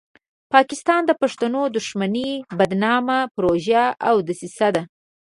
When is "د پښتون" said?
1.05-1.55